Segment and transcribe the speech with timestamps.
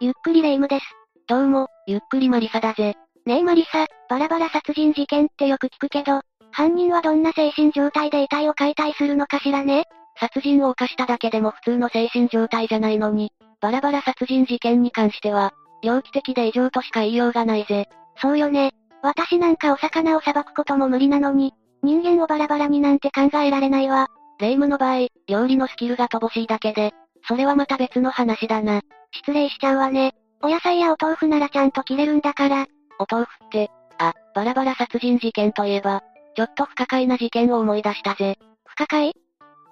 [0.00, 0.84] ゆっくりレ夢ムです。
[1.26, 2.94] どうも、ゆっくりマリサだぜ。
[3.26, 6.20] ねえマリサ、バラバラ殺人事件ってよく聞くけど、
[6.52, 9.86] 犯人はどんな精神状態で遺体を解体するのかしらね？
[10.20, 17.88] 殺人を犯しただけでも普通の精神状態じゃないのに、バラバラ殺人事件に関しては、猟奇的で異常としか言いようがないぜ。
[18.18, 18.70] そうよね。
[19.02, 24.06] 私なんかお魚をさばくことも無理なのに、人間をバラバラになんて考えられないわ。
[24.38, 26.92] 霊夢の場合、料理のスキルが乏しいだけで、
[27.26, 28.82] それはまた別の話だな。
[29.12, 30.14] 失礼しちゃうわね。
[30.42, 32.66] お野菜やお豆腐ならちゃんと切れるんだから。
[32.98, 36.02] お豆腐って、あ、バラバラ殺人事件といえば、
[36.36, 38.38] ちょっと不可解な事件を思い出したぜ。
[38.64, 39.14] 不可解？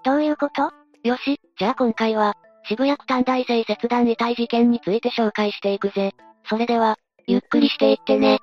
[0.05, 0.73] どういうこと？
[1.05, 2.35] よし、じゃあ今回は、
[2.65, 6.13] 渋谷区短大生切断遺体事件について紹介していくぜ。
[6.49, 6.97] それでは、
[7.29, 8.41] ゆっくりしていってね。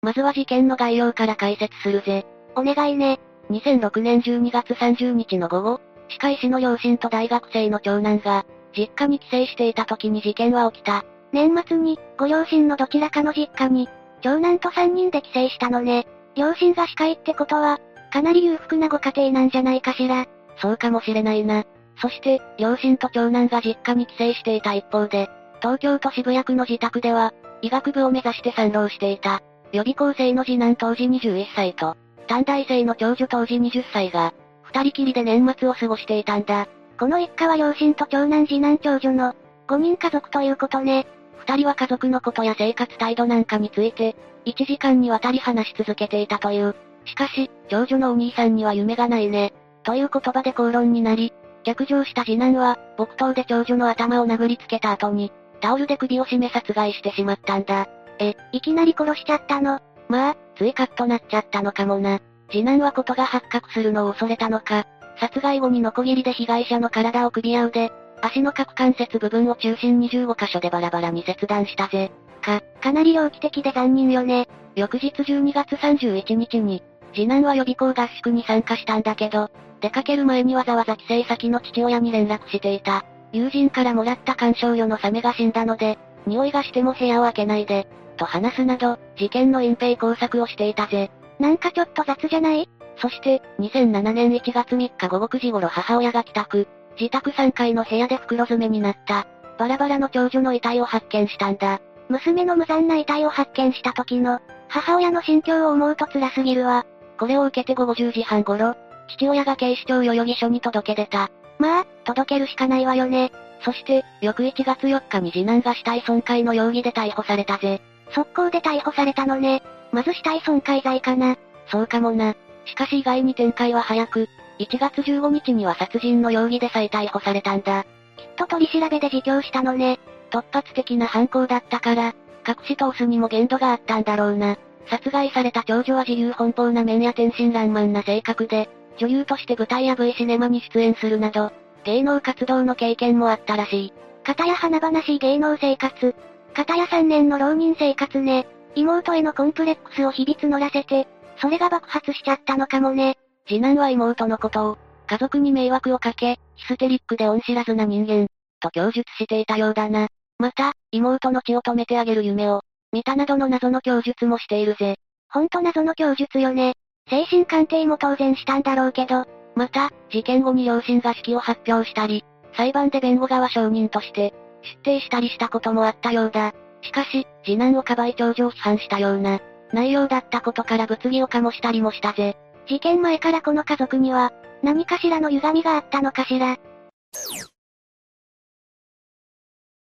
[0.00, 2.24] まずは事件の概要から解説するぜ。
[2.56, 3.20] お願いね。
[3.50, 11.04] 2006年12月30日の午後、歯科医師の両親と大学生の長男が、実家に帰省していた時に事件は起きた。
[11.32, 13.88] 年末に、ご両親のどちらかの実家に、
[14.22, 16.06] 長男と3人で帰省したのね。
[16.34, 17.78] 両親が歯科医ってことは、
[18.12, 20.26] かなり裕福なご家庭なんじゃないかしら。
[20.60, 21.64] そうかもしれないな。
[22.00, 25.28] そして、両親と長男が実家に帰省していた一方で、
[25.60, 29.42] 東京都渋谷区の自宅では、医学部を目指して参浪していた。
[29.72, 31.96] 予備校生の次男当時21歳と、
[32.28, 36.68] 短大生の長女当時20歳が、二人きりで年末を過ごしていたんだ。
[36.98, 39.34] この一家は両親と長男次男長女の、
[39.66, 41.06] 5人家族ということね。
[41.38, 46.76] 二人は家族のことや生活態度なんかについて、1時間にわたり話し続けていたという。
[47.06, 49.54] しかし、長女のお兄さんには夢がないね。
[49.82, 51.32] という言葉で口論になり、
[51.64, 57.88] 逆上した次男は、木刀で長女の頭を殴りつけた後に、タオルで首を絞め殺害してしまったんだ。
[58.18, 59.80] え、いきなり殺しちゃったの？
[60.08, 62.20] まあ、ついカッとなっちゃったのかもな。
[62.50, 64.86] 次男はことが発覚するのを恐れたのか、
[65.20, 72.10] 殺害後にノコギリで被害者の体を首や腕、足の各関節部分を中心に15箇所でバラバラに切断したぜ。
[72.42, 74.48] か、かなり猟奇的で残忍よね。
[74.74, 76.82] 翌日12月31日に、
[77.14, 79.50] 次男は予備校合宿に参加したんだけど、
[79.80, 83.04] 出かける前にわざわざ帰省先の父親に連絡していた。
[83.32, 87.86] 友人からもらった鑑賞用のサメが死んだので、匂いがしても部屋を開けないで、
[88.18, 91.10] と話すなど、事件の隠蔽工作をしていたぜ。
[91.38, 92.68] なんかちょっと雑じゃない？
[93.00, 96.68] そして、2007年1月3日午後9時頃母親が帰宅。
[97.00, 99.26] 自宅3階の部屋で袋詰めになった。
[99.56, 101.80] バラバラの長女の遺体を発見したんだ。
[102.08, 106.84] 娘の無残な遺体を発見した時の、母親の心境を思うと辛すぎるわ。
[107.18, 108.74] これを受けて午後10時半頃、
[109.08, 111.30] 父親が警視庁代々木署に届け出た。
[111.58, 113.32] まあ、届けるしかないわよね。
[113.64, 117.80] そして、翌1月4日に次男が死体損壊の容疑で逮捕されたぜ。
[118.10, 119.62] 速攻で逮捕されたのね。
[119.92, 121.36] まず死体損壊罪かな。
[121.66, 122.34] そうかもな。
[122.64, 127.84] しかし意外に展開は早く、1月15日には殺人の容疑で再逮捕されたんだ。
[128.16, 129.98] きっと取り調べで自供したのね。
[130.30, 132.14] 突発的な犯行だったから、
[132.46, 134.56] 隠し通すにも限度があったんだろうな。
[134.86, 141.52] 殺害された長女は自由奔放な面や天真爛漫な性格で、女優として舞台や V シネマに出演するなど、
[141.84, 143.92] 芸能活動の経験もあったらしい。
[144.24, 146.14] 片や華々しい芸能生活。
[146.58, 148.48] 片や3年の浪人生活ね。
[148.74, 151.06] 妹へのコンプレックスを日々募らせて、
[151.40, 153.16] それが爆発しちゃったのかもね。
[153.46, 158.26] 次男は妹のことを、家族に迷惑をかけ、ヒステリックで恩知らずな人間、
[158.58, 160.08] と供述していたようだな。
[160.40, 164.96] また、妹の血を止めてあげる夢を、見たなどの謎の供述もしているぜ。
[165.30, 166.74] ほんと謎の供述よね。
[167.08, 172.24] 精神鑑定も当然したんだろうけど、また、事件後に両親が式を発表したり、
[172.56, 174.34] 裁判で弁護側証人として、
[174.76, 176.52] 出廷したりしたこともあったようだ。
[176.82, 179.40] しかし、次男をかばい長女を批判したような、
[179.72, 182.36] 内容だったことから物議を醸したりもしたぜ。
[182.66, 186.56] 事件前からこの家族には、何かしらの歪みがあったのかしら。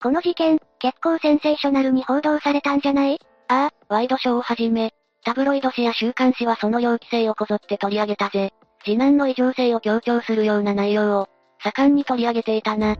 [0.00, 3.18] この事件、結構センセーショナルに報道されたんじゃない？
[3.48, 4.92] ああ、ワイドショーをはじめ、
[5.24, 8.52] タブロイド紙や週刊誌はその猟奇性をこぞって取り上げたぜ。
[8.84, 11.28] 次男の異常性を強調するような内容を、
[11.64, 12.96] 盛んに取り上げていたな。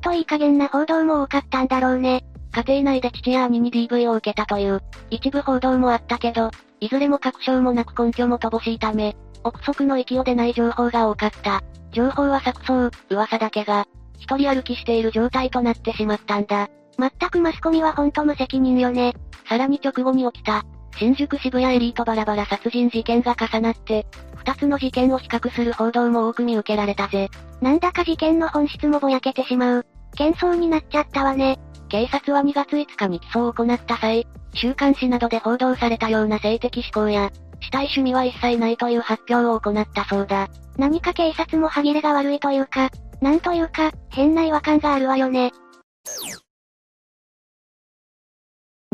[0.00, 2.24] といい加減な報道も多かったんだろうね。
[2.52, 11.62] 家庭内で父や兄に DV を受けたという、一部報道もあったけど、いずれも確証もなく根拠も乏しいため、憶測の域を出ない情報が多かった。
[11.92, 13.86] 情報は錯綜、噂だけが、
[14.18, 16.68] 一人歩きしている状態となってしまったんだ。
[16.98, 19.14] 全くマスコミはほんと無責任よね。
[19.48, 20.64] さらに直後に起きた、
[20.98, 27.28] 新宿渋谷エリートバラバラ殺人事件が重なって、二つの事件を比較する報道も多く見受けられたぜ。
[27.60, 29.86] なんだか事件の本質もぼやけてしまう。
[30.16, 31.58] 喧騒になっちゃったわね。
[31.88, 37.30] 警察は2月5日に起訴を行った際、週刊誌などで報道されたような性的思考や、
[37.60, 40.48] 死体趣味は一切ないという発表を行ったそうだ。
[40.76, 42.90] 何か警察も歯切れが悪いというか、
[43.20, 45.52] なんというか、変な違和感があるわよね。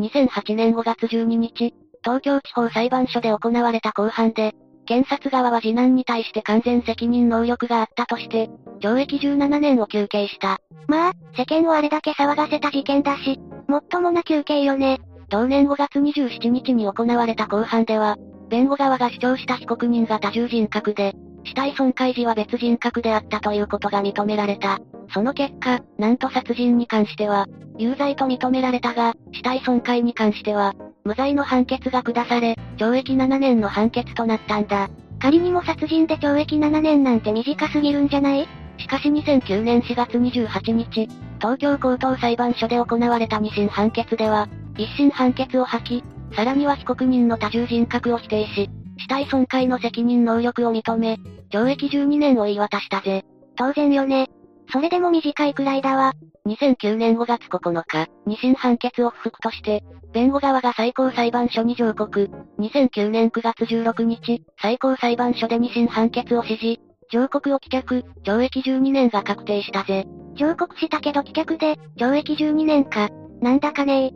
[0.01, 1.73] 2008年5月12日、
[2.03, 4.53] 東京地方裁判所で行われた公判で、
[4.87, 8.49] 検察側は次男に対して完全責任能力があったとして、
[8.79, 10.57] 懲役17年を求刑した。
[10.87, 14.99] まあ、世間をあれだけ騒がせた事件だし、もっともな求刑よね。
[15.29, 18.17] 同年5月27日に行われた公判では、
[18.49, 21.13] 弁護側が主張した被告人が多重人格で、
[21.43, 24.79] 死体損壊時は別人格であったということが認められた。
[25.13, 27.47] その結果、なんと殺人に関しては、
[27.77, 30.73] 有罪と認められたが、死体損壊に関しては、
[31.07, 34.89] 無罪の判決が下され、懲役7年の判決となったんだ。
[35.19, 38.45] 仮にも殺人で懲役7年なんて短すぎるんじゃない？
[38.77, 41.07] しかし2009年4月28日、
[41.39, 46.03] 東京高等裁判所で行われた二審判決では、一審判決を破棄、
[46.35, 51.17] さらには被告人の多重人格を否定し、死体損壊の責任能力を認め、
[51.51, 53.23] 懲役12年を言い渡したぜ。
[53.55, 54.27] 当然よね。
[54.71, 56.13] それでも短いくらいだわ。
[56.45, 59.83] 2009年5月9日、二審判決を不服として、
[60.13, 62.29] 弁護側が最高裁判所に上告。
[62.59, 66.81] 2009年9月16日、最高裁判所で二審判決を指示。
[67.09, 70.05] 上告を棄却、懲役12年が確定したぜ。
[70.35, 73.09] 上告したけど棄却で、懲役12年か。
[73.41, 74.11] なんだかね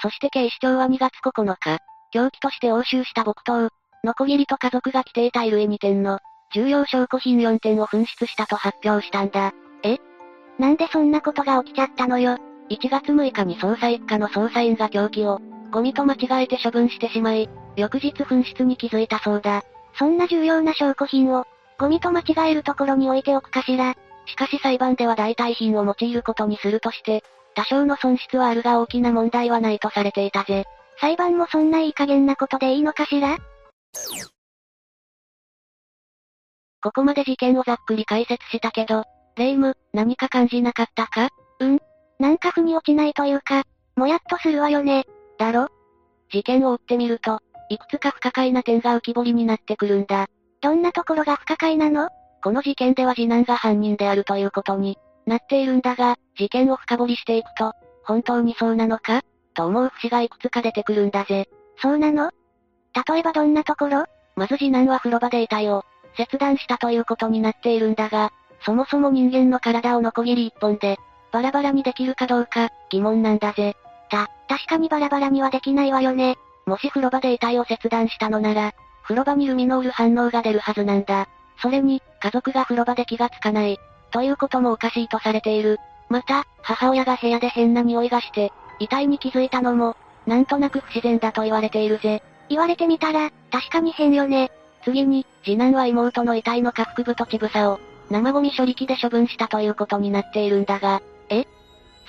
[0.00, 1.78] そして警視庁は2月9日、
[2.12, 3.68] 凶器として押収した木刀、
[4.04, 6.18] ノコギリと家族が着ていた衣類2点の、
[6.54, 9.52] 重要証拠品4点を紛失したと発表したんだ。
[9.82, 9.98] え？
[10.58, 12.38] なんでそんなことが起きちゃったのよ
[12.70, 15.40] ？1月6日に捜査一課の捜査員が凶器を、
[15.70, 19.62] ゴミと間違えて処分してしまい、翌日紛失に気づいたそうだ。
[19.98, 21.46] そんな重要な証拠品を、
[21.78, 23.94] ゴミと間違えるところに置いておくかしら。
[24.26, 30.64] しかし裁判では代替品を用いることにするとして、多少の損失はあるが大きな問題はないとされていたぜ。
[31.00, 33.38] 裁判もそんないい加減なことでいいのかしら？
[36.82, 39.04] ここまで事件をざっくり解説したけど、
[39.36, 41.28] レイム、何か感じなかったか？
[41.60, 41.78] うん。
[42.18, 43.62] なんか腑に落ちないというか、
[43.96, 45.04] もやっとするわよね。
[45.38, 45.68] だろ？
[46.30, 50.26] 事件を追ってみると、いくつか不可解な点が浮き彫りになってくるんだ。
[50.60, 52.08] どんなところが不可解なの？
[52.42, 57.72] この事件では次男が犯人であるということに、なっているんだが、事件を深掘りしていくと、
[58.04, 59.22] 本当にそうなのか？
[59.54, 61.48] と思う節がいくつか出てくるんだぜ。
[61.80, 62.32] そうなの？
[63.08, 64.04] 例えばどんなところ？
[64.34, 65.84] まず次男は風呂場で遺体を、
[66.16, 68.32] 切断したということになっているんだが、
[68.64, 70.98] そもそも人間の体をノコギリ一本で、
[71.32, 73.76] バラバラにできるかどうか、疑問なんだぜ。
[74.08, 76.36] た、確かにバラバラにはできないわよね。
[76.66, 78.72] もし風呂場で遺体を切断したのなら、
[79.02, 81.26] 風呂場にルミノール反応が出るはずなんだ。
[81.60, 83.78] それに、家族が風呂場で気がつかない。
[84.10, 85.78] ということもおかしいとされている。
[86.08, 92.22] また、母親が部屋で変な匂いがして、遺体に気づいたのも、なんとなく不自然だと言われているぜ。
[92.48, 94.50] 言われてみたら、確かに変よね。
[94.84, 97.80] 次に、次男は妹の遺体の下腹部と乳房を、
[98.10, 101.46] 生ゴミ処理機で処分したということになっているんだが、え？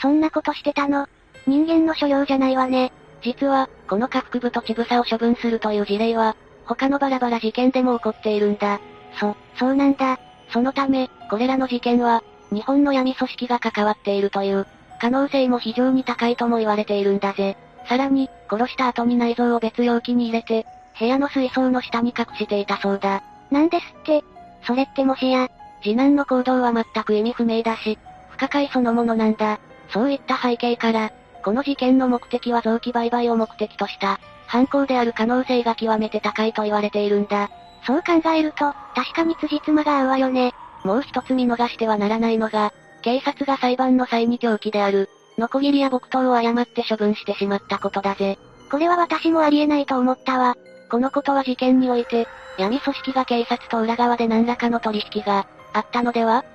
[0.02, 1.08] そんなことしてたの？
[1.46, 2.92] 人間の所領じゃないわね。
[3.22, 6.36] 実は、この下腹部と乳房を処分するという事例は、
[6.66, 8.80] 他のバラバラ事件でも起こっているんだ。
[9.20, 10.20] そ、そうなんだ。
[10.50, 14.68] そのため、これらの事件は、日本の闇組織が関わっているという、
[15.00, 17.58] 可能性も非常に高いとも言われているんだぜ。
[17.88, 20.66] さらに、殺した後に内臓を別容器に入れて、
[21.00, 23.24] 部屋の水槽の下に隠していたそうだ。
[23.52, 24.24] なんですって。
[24.66, 25.50] それってもしや、
[25.82, 27.98] 次男の行動は全く意味不明だし、
[28.30, 29.60] 不可解そのものなんだ。
[29.90, 31.12] そういった背景から、
[31.44, 37.50] この事件の目的は臓器売買を目的とした、犯行である可能性が極めて高いと言われているんだ。
[37.86, 40.54] そう考えると、確かに辻褄が合うわよね。
[40.84, 42.72] もう一つ見逃してはならないのが、
[43.02, 48.38] 警察が裁判の際に凶器である、ノコギリや木刀を誤って処分してしまったことだぜ。
[48.72, 50.56] これは私もありえないと思ったわ。
[50.94, 52.28] このことは事件において、
[52.60, 56.46] 闇組織が警察と裏側で何らかの取引があったのでは？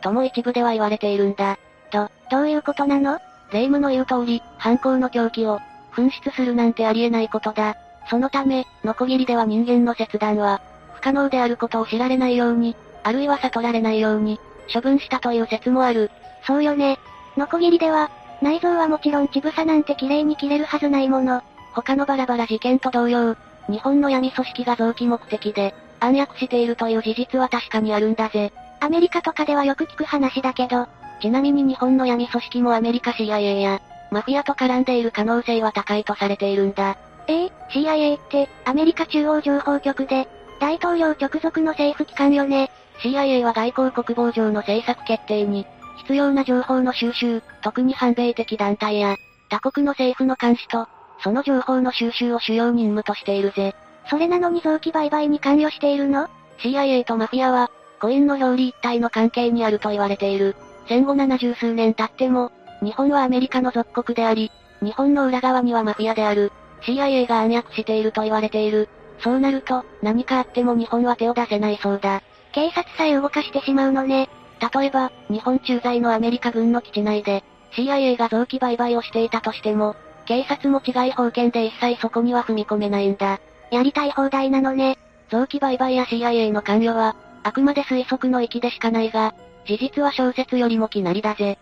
[0.00, 1.58] とも一部では言われているんだ。
[1.90, 3.18] ど、どういうことなの？
[3.52, 5.58] 霊夢の言う通り、犯行の凶器を
[5.92, 7.76] 紛失するなんてありえないことだ。
[8.08, 10.60] そのため、ノコギリでは人間の切断は
[10.94, 14.38] 不可能であることを知られないように、あるいは悟られないように、
[14.72, 16.12] 処分したという説もある。
[16.46, 17.00] そうよね。
[17.36, 18.08] ノコギリでは、
[18.40, 21.42] 内臓はもちろん乳房なんて綺麗に切れるはずないもの。
[21.72, 23.36] 他のバラバラ事件と同様、
[23.70, 28.52] 日本の闇組織が臓器目的で、暗躍しているという事実は確かにあるんだぜ。
[28.80, 30.88] アメリカとかではよく聞く話だけど、
[31.20, 36.96] ちなみに日本の闇組織もアメリカ CIA や、マフィアと絡んでいる可能性は高いとされているんだ。
[37.28, 42.70] ええ CIA って、アメリカ中央情報局で、大統領直属の政府機関よね。
[43.02, 45.66] CIA は外交国防上の政策決定に、
[45.98, 49.16] 必要な情報の収集、特に反米的団体や、
[49.48, 50.88] 他国の政府の監視と、
[51.22, 53.74] その情報の収集を主要任務としているぜ。
[54.08, 56.28] それなのに臓器売買に関与しているの
[56.60, 60.56] ？CIA とマフィアは、コインの表裏一体の関係にあると言われている。
[60.88, 62.50] 戦後70数年経っても、
[62.82, 64.50] 日本はアメリカの属国であり、
[64.82, 66.50] 日本の裏側にはマフィアである。
[66.82, 68.88] CIA が暗躍していると言われている。
[69.22, 72.22] そうなると、何かあっても日本は手を出せないそうだ。
[72.52, 74.28] 警察さえ動かしてしまうのね。
[74.74, 79.94] 例えば、日本駐在のアメリカ軍の基地内で、CIA が臓器売買をしていたとしても、
[80.30, 83.40] 警察も違い法権で一切そこには踏み込めないんだ。
[83.72, 84.96] やりたい放題なのね。
[85.28, 89.34] 臓器売買や CIA の関与は、あくまで推測の域でしかないが、
[89.66, 91.58] 事実は小説よりもきなりだぜ。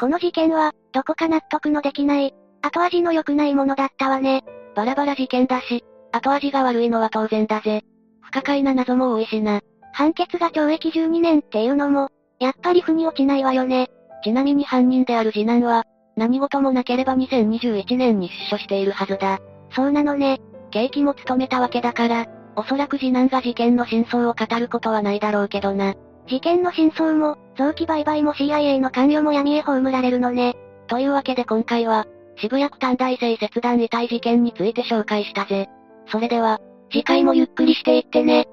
[0.00, 2.32] この事件は、どこか納得のできない、
[2.62, 4.44] 後味の良くないものだったわね。
[4.74, 7.84] バラバラ事件だし、後味が悪いのは当然だぜ。
[8.22, 9.60] 不可解な謎も多いしな。
[9.92, 12.08] 判決が懲役12年っていうのも、
[12.40, 13.90] やっぱり腑に落ちないわよね。
[14.24, 15.84] ちなみに犯人である次男は、
[16.16, 19.40] 何事もなければ2021年に出所しているはずだ。
[19.74, 20.40] そうなのね。
[20.70, 22.26] 刑期も務めたわけだから、
[22.56, 25.94] おそらく次男が事件の真相を語ることはないだろうけどな。
[26.28, 30.54] 事件の真相も、臓器売買も CIA の関与も闇へ葬られるのね。
[30.86, 35.68] というわけで今回は、渋谷区短大生切断遺体事件について紹介したぜ。
[36.08, 38.46] それでは、次回もゆっくりしていってね。